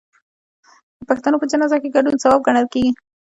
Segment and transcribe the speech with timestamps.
[0.97, 2.91] د پښتنو په جنازه کې ګډون ثواب ګڼل کیږي.